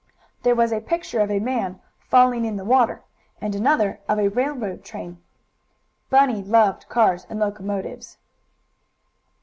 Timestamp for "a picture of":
0.71-1.29